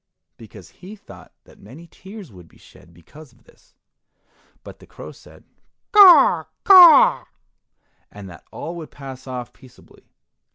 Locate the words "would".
2.31-2.47, 8.77-8.89